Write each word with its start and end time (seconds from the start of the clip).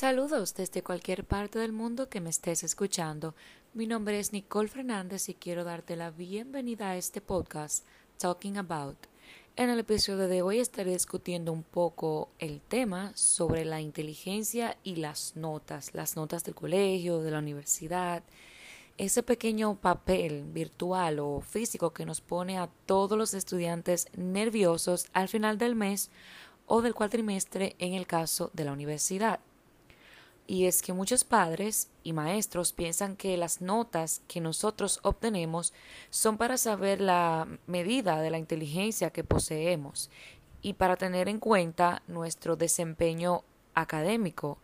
Saludos 0.00 0.54
desde 0.54 0.82
cualquier 0.82 1.26
parte 1.26 1.58
del 1.58 1.72
mundo 1.72 2.08
que 2.08 2.22
me 2.22 2.30
estés 2.30 2.64
escuchando. 2.64 3.34
Mi 3.74 3.86
nombre 3.86 4.18
es 4.18 4.32
Nicole 4.32 4.70
Fernández 4.70 5.28
y 5.28 5.34
quiero 5.34 5.62
darte 5.62 5.94
la 5.94 6.10
bienvenida 6.10 6.88
a 6.88 6.96
este 6.96 7.20
podcast 7.20 7.84
Talking 8.16 8.56
About. 8.56 8.96
En 9.56 9.68
el 9.68 9.78
episodio 9.78 10.26
de 10.26 10.40
hoy 10.40 10.58
estaré 10.58 10.92
discutiendo 10.92 11.52
un 11.52 11.62
poco 11.62 12.30
el 12.38 12.62
tema 12.62 13.12
sobre 13.14 13.66
la 13.66 13.82
inteligencia 13.82 14.78
y 14.84 14.96
las 14.96 15.36
notas, 15.36 15.92
las 15.92 16.16
notas 16.16 16.44
del 16.44 16.54
colegio, 16.54 17.18
de 17.18 17.32
la 17.32 17.40
universidad, 17.40 18.22
ese 18.96 19.22
pequeño 19.22 19.74
papel 19.74 20.44
virtual 20.44 21.18
o 21.18 21.42
físico 21.42 21.92
que 21.92 22.06
nos 22.06 22.22
pone 22.22 22.56
a 22.56 22.70
todos 22.86 23.18
los 23.18 23.34
estudiantes 23.34 24.08
nerviosos 24.16 25.08
al 25.12 25.28
final 25.28 25.58
del 25.58 25.74
mes 25.74 26.10
o 26.64 26.80
del 26.80 26.94
cuatrimestre 26.94 27.76
en 27.78 27.92
el 27.92 28.06
caso 28.06 28.50
de 28.54 28.64
la 28.64 28.72
universidad. 28.72 29.40
Y 30.50 30.66
es 30.66 30.82
que 30.82 30.92
muchos 30.92 31.22
padres 31.22 31.90
y 32.02 32.12
maestros 32.12 32.72
piensan 32.72 33.14
que 33.14 33.36
las 33.36 33.60
notas 33.60 34.20
que 34.26 34.40
nosotros 34.40 34.98
obtenemos 35.04 35.72
son 36.10 36.38
para 36.38 36.56
saber 36.56 37.00
la 37.00 37.46
medida 37.68 38.20
de 38.20 38.30
la 38.30 38.38
inteligencia 38.38 39.10
que 39.10 39.22
poseemos 39.22 40.10
y 40.60 40.72
para 40.72 40.96
tener 40.96 41.28
en 41.28 41.38
cuenta 41.38 42.02
nuestro 42.08 42.56
desempeño 42.56 43.44
académico. 43.74 44.58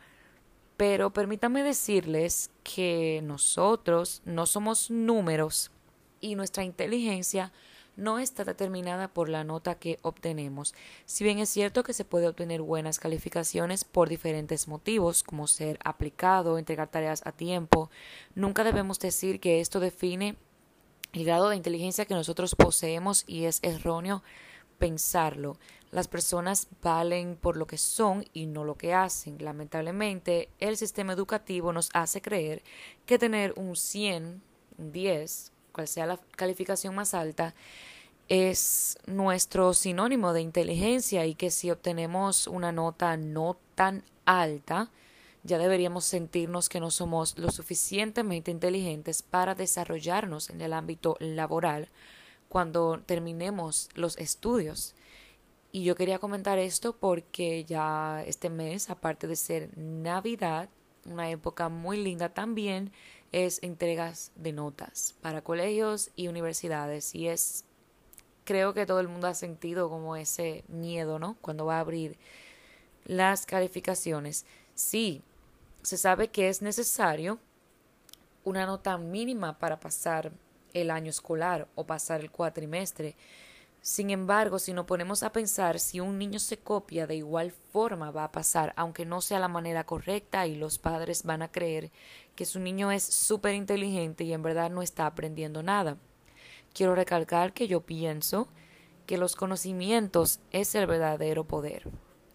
Pero 0.77 1.13
permítanme 1.13 1.63
decirles 1.63 2.51
que 2.65 3.21
nosotros 3.23 4.23
no 4.25 4.47
somos 4.47 4.91
números 4.91 5.71
y 6.21 6.35
nuestra 6.35 6.65
inteligencia 6.65 7.53
no 7.97 8.19
está 8.19 8.45
determinada 8.45 9.09
por 9.09 9.29
la 9.29 9.45
nota 9.45 9.77
que 9.77 9.99
obtenemos. 10.03 10.75
Si 11.05 11.25
bien 11.25 11.39
es 11.39 11.49
cierto 11.49 11.83
que 11.83 11.93
se 11.93 12.05
puede 12.05 12.29
obtener 12.29 12.63
buenas 12.63 12.99
calificaciones 12.99 13.85
por 13.85 14.09
diferentes 14.09 14.69
motivos, 14.69 15.23
como 15.23 15.47
ser 15.47 15.79
aplicado, 15.85 16.59
entregar 16.59 16.89
tareas 16.89 17.23
a 17.27 17.33
tiempo, 17.33 17.91
nunca 18.35 18.65
debemos 18.65 18.99
decir 18.99 19.41
que 19.41 19.61
esto 19.61 19.81
define 19.81 20.37
el 21.13 21.25
grado 21.25 21.49
de 21.49 21.57
inteligencia 21.57 22.05
que 22.05 22.15
nosotros 22.15 22.55
poseemos 22.55 23.25
y 23.27 23.45
es 23.45 23.61
erróneo 23.63 24.23
pensarlo. 24.79 25.57
Las 25.91 26.09
personas 26.09 26.69
valen 26.83 27.37
por 27.37 27.57
lo 27.57 27.67
que 27.67 27.79
son 27.79 28.27
y 28.33 28.47
no 28.47 28.65
lo 28.65 28.75
que 28.75 28.93
hacen. 28.93 29.43
Lamentablemente, 29.43 30.51
el 30.59 30.77
sistema 30.77 31.15
educativo 31.15 31.73
nos 31.73 31.89
hace 31.95 32.21
creer 32.21 32.63
que 33.07 33.19
tener 33.19 33.55
un 33.57 33.77
100, 33.77 34.43
un 34.79 34.93
10, 34.93 35.53
cual 35.77 35.89
sea 35.89 36.07
la 36.07 36.19
calificación 36.37 36.95
más 36.95 37.13
alta, 37.13 37.55
es 38.29 38.99
nuestro 39.07 39.75
sinónimo 39.75 40.33
de 40.33 40.41
inteligencia 40.41 41.27
y 41.27 41.35
que 41.35 41.51
si 41.51 41.71
obtenemos 41.71 42.47
una 42.47 42.73
nota 42.73 43.19
no 43.19 43.59
tan 43.75 44.03
alta, 44.25 44.91
ya 45.45 45.59
deberíamos 45.59 46.07
sentirnos 46.07 46.71
que 46.71 46.81
no 46.81 46.91
somos 46.91 47.39
lo 47.39 47.51
suficientemente 47.51 48.51
inteligentes 48.51 49.23
para 49.23 49.55
desarrollarnos 49.55 50.49
en 50.49 50.63
el 50.63 50.73
ámbito 50.73 51.17
laboral 51.21 51.89
cuando 52.49 53.01
terminemos 53.05 53.91
los 53.95 54.17
estudios. 54.17 54.95
Y 55.73 55.85
yo 55.85 55.95
quería 55.95 56.19
comentar 56.19 56.59
esto 56.59 56.97
porque 56.97 57.65
ya 57.65 58.25
este 58.27 58.49
mes, 58.49 58.89
aparte 58.89 59.27
de 59.27 59.37
ser 59.37 59.77
Navidad, 59.77 60.71
una 61.05 61.31
época 61.31 61.69
muy 61.69 62.03
linda 62.03 62.31
también, 62.31 62.93
es 63.33 63.63
entregas 63.63 64.33
de 64.37 64.53
notas 64.53 65.15
para 65.21 65.43
colegios 65.43 66.11
y 66.17 66.29
universidades 66.29 67.15
y 67.15 67.29
es 67.29 67.65
creo 68.45 68.73
que 68.73 68.87
todo 68.87 69.01
el 69.01 69.09
mundo 69.09 69.27
ha 69.27 69.35
sentido 69.35 69.91
como 69.91 70.17
ese 70.17 70.65
miedo, 70.69 71.19
¿no? 71.19 71.37
Cuando 71.41 71.67
va 71.67 71.77
a 71.77 71.81
abrir 71.81 72.17
las 73.05 73.45
calificaciones. 73.45 74.47
Sí, 74.75 75.23
se 75.83 75.99
sabe 75.99 76.29
que 76.29 76.49
es 76.49 76.63
necesario 76.63 77.39
una 78.45 78.65
nota 78.65 78.97
mínima 78.97 79.59
para 79.59 79.81
pasar 79.81 80.33
el 80.73 80.91
año 80.91 81.11
escolar 81.11 81.69
o 81.75 81.85
pasar 81.85 82.21
el 82.21 82.31
cuatrimestre. 82.31 83.17
Sin 83.87 84.11
embargo, 84.11 84.59
si 84.59 84.73
nos 84.73 84.85
ponemos 84.85 85.23
a 85.23 85.31
pensar 85.31 85.79
si 85.79 86.01
un 86.01 86.19
niño 86.19 86.41
se 86.41 86.59
copia 86.59 87.07
de 87.07 87.15
igual 87.15 87.53
forma 87.53 88.11
va 88.11 88.25
a 88.25 88.33
pasar, 88.33 88.73
aunque 88.75 89.07
no 89.07 89.21
sea 89.21 89.39
la 89.39 89.47
manera 89.47 89.87
correcta 89.87 90.45
y 90.49 90.57
los 90.57 90.81
padres 90.81 91.23
van 91.23 91.41
a 91.41 91.53
creer 91.53 91.93
que 92.35 92.47
su 92.47 92.59
niño 92.59 92.91
es 92.91 93.05
súper 93.05 93.55
inteligente 93.55 94.25
y 94.25 94.33
en 94.33 94.43
verdad 94.43 94.71
no 94.71 94.83
está 94.83 95.07
aprendiendo 95.07 95.63
nada. 95.63 95.99
Quiero 96.75 96.97
recalcar 96.97 97.53
que 97.53 97.69
yo 97.69 97.81
pienso 97.81 98.49
que 99.07 99.19
los 99.19 99.37
conocimientos 99.37 100.41
es 100.51 100.75
el 100.75 100.89
verdadero 100.89 101.45
poder. 101.45 101.89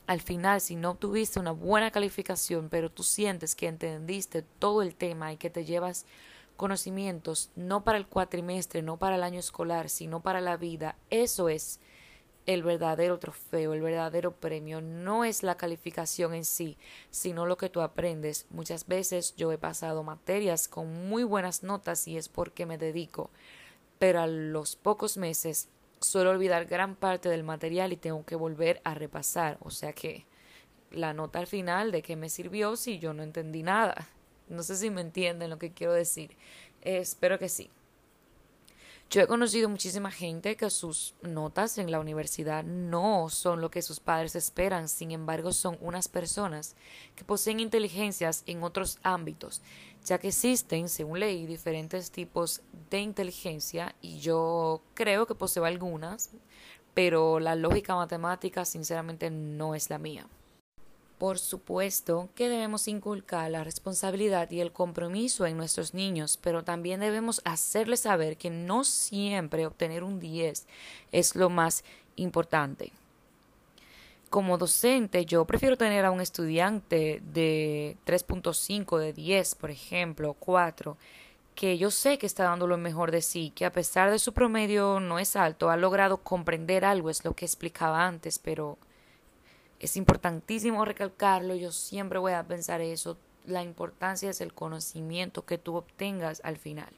Al 0.07 0.21
final, 0.21 0.61
si 0.61 0.77
no 0.77 0.91
obtuviste 0.91 1.37
una 1.37 1.51
buena 1.51 1.91
calificación, 1.91 2.69
pero 2.69 2.89
tú 2.89 3.03
sientes 3.03 3.55
que 3.55 3.67
entendiste 3.67 4.41
todo 4.41 4.81
el 4.81 4.95
tema 4.95 5.33
y 5.33 5.37
que 5.37 5.49
te 5.49 5.65
llevas 5.65 6.05
conocimientos 6.61 7.49
no 7.57 7.83
para 7.83 7.97
el 7.97 8.07
cuatrimestre, 8.07 8.81
no 8.81 8.95
para 8.97 9.17
el 9.17 9.23
año 9.23 9.39
escolar, 9.39 9.89
sino 9.89 10.21
para 10.21 10.39
la 10.39 10.55
vida, 10.55 10.95
eso 11.09 11.49
es 11.49 11.81
el 12.45 12.63
verdadero 12.63 13.19
trofeo, 13.19 13.73
el 13.73 13.81
verdadero 13.81 14.31
premio. 14.31 14.81
No 14.81 15.25
es 15.25 15.43
la 15.43 15.57
calificación 15.57 16.33
en 16.33 16.45
sí, 16.45 16.77
sino 17.09 17.45
lo 17.45 17.57
que 17.57 17.69
tú 17.69 17.81
aprendes. 17.81 18.45
Muchas 18.49 18.87
veces 18.87 19.35
yo 19.35 19.51
he 19.51 19.57
pasado 19.57 20.03
materias 20.03 20.67
con 20.67 21.09
muy 21.09 21.23
buenas 21.23 21.61
notas 21.61 22.07
y 22.07 22.17
es 22.17 22.29
porque 22.29 22.65
me 22.65 22.77
dedico 22.77 23.29
pero 24.01 24.19
a 24.19 24.25
los 24.25 24.75
pocos 24.75 25.15
meses 25.15 25.69
suelo 25.99 26.31
olvidar 26.31 26.65
gran 26.65 26.95
parte 26.95 27.29
del 27.29 27.43
material 27.43 27.93
y 27.93 27.97
tengo 27.97 28.25
que 28.25 28.35
volver 28.35 28.81
a 28.83 28.95
repasar. 28.95 29.59
O 29.61 29.69
sea 29.69 29.93
que 29.93 30.25
la 30.89 31.13
nota 31.13 31.37
al 31.37 31.45
final 31.45 31.91
de 31.91 32.01
qué 32.01 32.15
me 32.15 32.27
sirvió 32.27 32.75
si 32.77 32.97
yo 32.97 33.13
no 33.13 33.21
entendí 33.21 33.61
nada. 33.61 34.09
No 34.51 34.63
sé 34.63 34.75
si 34.75 34.89
me 34.89 35.01
entienden 35.01 35.49
lo 35.49 35.57
que 35.57 35.71
quiero 35.71 35.93
decir. 35.93 36.37
espero 36.81 37.39
que 37.39 37.49
sí. 37.49 37.69
Yo 39.11 39.21
he 39.21 39.27
conocido 39.27 39.67
muchísima 39.67 40.09
gente 40.09 40.55
que 40.55 40.69
sus 40.69 41.15
notas 41.21 41.77
en 41.77 41.91
la 41.91 41.99
universidad 41.99 42.63
no 42.63 43.27
son 43.29 43.59
lo 43.59 43.69
que 43.69 43.81
sus 43.81 43.99
padres 43.99 44.37
esperan, 44.37 44.87
sin 44.87 45.11
embargo 45.11 45.51
son 45.51 45.77
unas 45.81 46.07
personas 46.07 46.77
que 47.15 47.25
poseen 47.25 47.59
inteligencias 47.59 48.43
en 48.45 48.63
otros 48.63 48.99
ámbitos, 49.03 49.61
ya 50.05 50.17
que 50.17 50.29
existen, 50.29 50.87
según 50.87 51.19
ley, 51.19 51.45
diferentes 51.45 52.09
tipos 52.09 52.61
de 52.89 52.99
inteligencia 52.99 53.95
y 54.01 54.19
yo 54.19 54.81
creo 54.93 55.27
que 55.27 55.35
poseo 55.35 55.65
algunas, 55.65 56.29
pero 56.93 57.41
la 57.41 57.55
lógica 57.55 57.95
matemática 57.95 58.63
sinceramente 58.63 59.29
no 59.29 59.75
es 59.75 59.89
la 59.89 59.97
mía. 59.97 60.25
Por 61.21 61.37
supuesto 61.37 62.29
que 62.33 62.49
debemos 62.49 62.87
inculcar 62.87 63.51
la 63.51 63.63
responsabilidad 63.63 64.49
y 64.49 64.59
el 64.59 64.71
compromiso 64.71 65.45
en 65.45 65.55
nuestros 65.55 65.93
niños, 65.93 66.39
pero 66.41 66.63
también 66.63 66.99
debemos 66.99 67.41
hacerles 67.45 67.99
saber 67.99 68.37
que 68.37 68.49
no 68.49 68.83
siempre 68.83 69.67
obtener 69.67 70.03
un 70.03 70.19
10 70.19 70.65
es 71.11 71.35
lo 71.35 71.51
más 71.51 71.83
importante. 72.15 72.91
Como 74.31 74.57
docente, 74.57 75.27
yo 75.27 75.45
prefiero 75.45 75.77
tener 75.77 76.05
a 76.05 76.09
un 76.09 76.21
estudiante 76.21 77.21
de 77.31 77.97
3.5, 78.07 78.97
de 78.97 79.13
10, 79.13 79.53
por 79.53 79.69
ejemplo, 79.69 80.35
4, 80.39 80.97
que 81.53 81.77
yo 81.77 81.91
sé 81.91 82.17
que 82.17 82.25
está 82.25 82.45
dando 82.45 82.65
lo 82.65 82.79
mejor 82.79 83.11
de 83.11 83.21
sí, 83.21 83.51
que 83.53 83.65
a 83.65 83.71
pesar 83.71 84.09
de 84.09 84.17
su 84.17 84.33
promedio 84.33 84.99
no 84.99 85.19
es 85.19 85.35
alto, 85.35 85.69
ha 85.69 85.77
logrado 85.77 86.17
comprender 86.17 86.83
algo, 86.83 87.11
es 87.11 87.23
lo 87.23 87.35
que 87.35 87.45
explicaba 87.45 88.07
antes, 88.07 88.39
pero 88.39 88.79
es 89.81 89.97
importantísimo 89.97 90.85
recalcarlo, 90.85 91.55
yo 91.55 91.71
siempre 91.71 92.19
voy 92.19 92.33
a 92.33 92.43
pensar 92.43 92.81
eso, 92.81 93.17
la 93.45 93.63
importancia 93.63 94.29
es 94.29 94.39
el 94.39 94.53
conocimiento 94.53 95.43
que 95.43 95.57
tú 95.57 95.75
obtengas 95.75 96.39
al 96.43 96.57
final. 96.57 96.89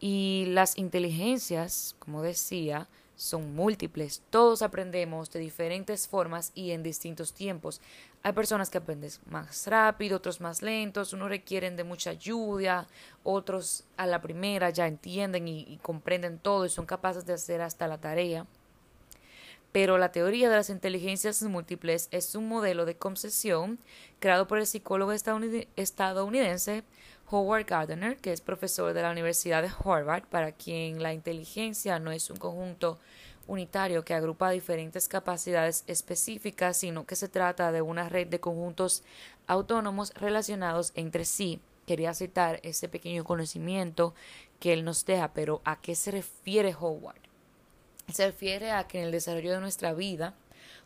Y 0.00 0.46
las 0.48 0.78
inteligencias, 0.78 1.94
como 1.98 2.22
decía, 2.22 2.88
son 3.16 3.54
múltiples. 3.54 4.22
Todos 4.30 4.62
aprendemos 4.62 5.30
de 5.30 5.40
diferentes 5.40 6.08
formas 6.08 6.52
y 6.54 6.70
en 6.70 6.82
distintos 6.82 7.34
tiempos. 7.34 7.82
Hay 8.22 8.32
personas 8.32 8.70
que 8.70 8.78
aprenden 8.78 9.10
más 9.28 9.66
rápido, 9.66 10.16
otros 10.16 10.40
más 10.40 10.62
lentos, 10.62 11.12
unos 11.12 11.28
requieren 11.28 11.76
de 11.76 11.84
mucha 11.84 12.10
ayuda, 12.10 12.86
otros 13.24 13.84
a 13.98 14.06
la 14.06 14.22
primera 14.22 14.70
ya 14.70 14.86
entienden 14.86 15.48
y, 15.48 15.60
y 15.68 15.76
comprenden 15.82 16.38
todo 16.38 16.64
y 16.64 16.70
son 16.70 16.86
capaces 16.86 17.26
de 17.26 17.34
hacer 17.34 17.60
hasta 17.60 17.88
la 17.88 17.98
tarea. 17.98 18.46
Pero 19.72 19.98
la 19.98 20.12
teoría 20.12 20.48
de 20.48 20.56
las 20.56 20.70
inteligencias 20.70 21.42
múltiples 21.42 22.08
es 22.10 22.34
un 22.34 22.48
modelo 22.48 22.86
de 22.86 22.96
concepción 22.96 23.78
creado 24.18 24.46
por 24.48 24.58
el 24.58 24.66
psicólogo 24.66 25.12
estadounidense 25.12 26.84
Howard 27.30 27.66
Gardner, 27.66 28.16
que 28.16 28.32
es 28.32 28.40
profesor 28.40 28.94
de 28.94 29.02
la 29.02 29.10
Universidad 29.10 29.62
de 29.62 29.70
Harvard, 29.84 30.24
para 30.24 30.52
quien 30.52 31.02
la 31.02 31.12
inteligencia 31.12 31.98
no 31.98 32.10
es 32.10 32.30
un 32.30 32.38
conjunto 32.38 32.98
unitario 33.46 34.04
que 34.04 34.14
agrupa 34.14 34.50
diferentes 34.50 35.08
capacidades 35.08 35.84
específicas, 35.86 36.76
sino 36.78 37.06
que 37.06 37.16
se 37.16 37.28
trata 37.28 37.72
de 37.72 37.82
una 37.82 38.08
red 38.08 38.28
de 38.28 38.40
conjuntos 38.40 39.02
autónomos 39.46 40.12
relacionados 40.14 40.92
entre 40.94 41.24
sí. 41.24 41.60
Quería 41.86 42.12
citar 42.12 42.60
ese 42.62 42.88
pequeño 42.88 43.24
conocimiento 43.24 44.14
que 44.60 44.72
él 44.72 44.84
nos 44.84 45.04
deja, 45.06 45.32
pero 45.32 45.62
¿a 45.64 45.80
qué 45.80 45.94
se 45.94 46.10
refiere 46.10 46.74
Howard? 46.74 47.27
Se 48.12 48.26
refiere 48.26 48.70
a 48.70 48.86
que 48.86 48.98
en 48.98 49.06
el 49.06 49.12
desarrollo 49.12 49.52
de 49.52 49.60
nuestra 49.60 49.92
vida 49.92 50.34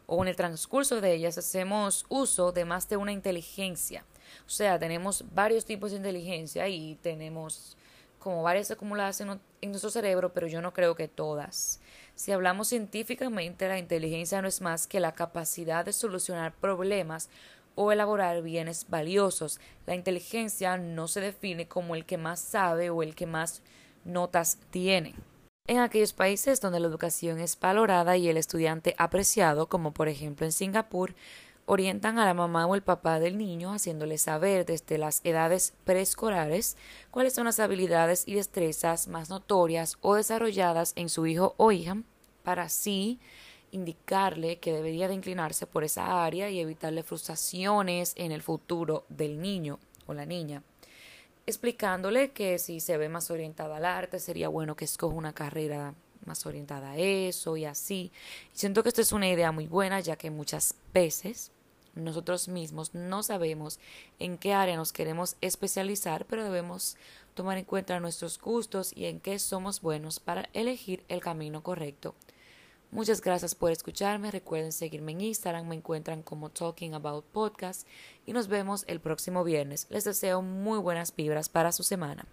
o 0.06 0.22
en 0.22 0.28
el 0.28 0.36
transcurso 0.36 1.00
de 1.00 1.14
ellas 1.14 1.38
hacemos 1.38 2.04
uso 2.08 2.52
de 2.52 2.64
más 2.64 2.88
de 2.88 2.96
una 2.96 3.12
inteligencia. 3.12 4.04
O 4.46 4.50
sea, 4.50 4.78
tenemos 4.78 5.24
varios 5.32 5.64
tipos 5.64 5.90
de 5.90 5.98
inteligencia 5.98 6.68
y 6.68 6.96
tenemos 6.96 7.76
como 8.18 8.42
varias 8.42 8.70
acumuladas 8.70 9.20
en, 9.20 9.40
en, 9.60 9.70
nuestro 9.70 9.90
cerebro, 9.90 10.32
pero 10.32 10.46
yo 10.46 10.62
no 10.62 10.72
creo 10.72 10.94
que 10.94 11.08
todas. 11.08 11.80
Si 12.14 12.30
hablamos 12.30 12.68
científicamente, 12.68 13.68
la 13.68 13.78
inteligencia 13.78 14.40
no 14.42 14.48
es 14.48 14.60
más 14.60 14.86
que 14.86 15.00
la 15.00 15.12
capacidad 15.12 15.84
de 15.84 15.92
solucionar 15.92 16.54
problemas 16.54 17.28
o 17.74 17.90
elaborar 17.90 18.42
bienes 18.42 18.86
valiosos. 18.88 19.60
La 19.86 19.94
inteligencia 19.94 20.76
no 20.76 21.08
se 21.08 21.20
define 21.20 21.66
como 21.66 21.94
el 21.94 22.04
que 22.04 22.18
más 22.18 22.40
sabe 22.40 22.90
o 22.90 23.02
el 23.02 23.14
que 23.14 23.26
más 23.26 23.62
notas 24.04 24.58
tiene. 24.70 25.14
En 25.68 25.78
aquellos 25.78 26.12
países 26.12 26.60
donde 26.60 26.80
la 26.80 26.88
educación 26.88 27.38
es 27.38 27.58
valorada 27.58 28.16
y 28.16 28.28
el 28.28 28.36
estudiante 28.36 28.96
apreciado, 28.98 29.68
como 29.68 29.92
por 29.92 30.08
ejemplo 30.08 30.44
en 30.44 30.50
Singapur, 30.50 31.14
orientan 31.66 32.18
a 32.18 32.24
la 32.24 32.34
mamá 32.34 32.66
o 32.66 32.74
el 32.74 32.82
papá 32.82 33.20
del 33.20 33.38
niño 33.38 33.72
haciéndole 33.72 34.18
saber 34.18 34.66
desde 34.66 34.98
las 34.98 35.20
edades 35.22 35.74
preescolares 35.84 36.76
cuáles 37.12 37.34
son 37.34 37.44
las 37.44 37.60
habilidades 37.60 38.24
y 38.26 38.34
destrezas 38.34 39.06
más 39.06 39.30
notorias 39.30 39.98
o 40.00 40.16
desarrolladas 40.16 40.94
en 40.96 41.08
su 41.08 41.28
hijo 41.28 41.54
o 41.58 41.70
hija 41.70 41.96
para 42.42 42.64
así 42.64 43.20
indicarle 43.70 44.58
que 44.58 44.72
debería 44.72 45.06
de 45.06 45.14
inclinarse 45.14 45.68
por 45.68 45.84
esa 45.84 46.24
área 46.24 46.50
y 46.50 46.58
evitarle 46.58 47.04
frustraciones 47.04 48.14
en 48.16 48.32
el 48.32 48.42
futuro 48.42 49.04
del 49.08 49.40
niño 49.40 49.78
o 50.06 50.12
la 50.12 50.26
niña 50.26 50.64
explicándole 51.46 52.32
que 52.32 52.58
si 52.58 52.80
se 52.80 52.96
ve 52.96 53.08
más 53.08 53.30
orientada 53.30 53.76
al 53.76 53.84
arte 53.84 54.18
sería 54.18 54.48
bueno 54.48 54.76
que 54.76 54.84
escoja 54.84 55.14
una 55.14 55.32
carrera 55.32 55.94
más 56.24 56.46
orientada 56.46 56.92
a 56.92 56.96
eso 56.96 57.56
y 57.56 57.64
así. 57.64 58.12
Siento 58.52 58.82
que 58.82 58.88
esto 58.90 59.00
es 59.00 59.12
una 59.12 59.28
idea 59.28 59.52
muy 59.52 59.66
buena 59.66 60.00
ya 60.00 60.16
que 60.16 60.30
muchas 60.30 60.74
veces 60.94 61.50
nosotros 61.94 62.48
mismos 62.48 62.94
no 62.94 63.22
sabemos 63.22 63.78
en 64.18 64.38
qué 64.38 64.54
área 64.54 64.76
nos 64.76 64.92
queremos 64.92 65.36
especializar, 65.40 66.26
pero 66.26 66.44
debemos 66.44 66.96
tomar 67.34 67.58
en 67.58 67.64
cuenta 67.64 68.00
nuestros 68.00 68.38
gustos 68.38 68.92
y 68.96 69.06
en 69.06 69.20
qué 69.20 69.38
somos 69.38 69.80
buenos 69.80 70.20
para 70.20 70.48
elegir 70.52 71.04
el 71.08 71.20
camino 71.20 71.62
correcto. 71.62 72.14
Muchas 72.92 73.22
gracias 73.22 73.54
por 73.54 73.72
escucharme. 73.72 74.30
Recuerden 74.30 74.70
seguirme 74.70 75.12
en 75.12 75.22
Instagram. 75.22 75.66
Me 75.66 75.76
encuentran 75.76 76.22
como 76.22 76.50
Talking 76.50 76.92
About 76.92 77.24
Podcast. 77.24 77.88
Y 78.26 78.34
nos 78.34 78.48
vemos 78.48 78.84
el 78.86 79.00
próximo 79.00 79.44
viernes. 79.44 79.86
Les 79.88 80.04
deseo 80.04 80.42
muy 80.42 80.78
buenas 80.78 81.16
vibras 81.16 81.48
para 81.48 81.72
su 81.72 81.84
semana. 81.84 82.26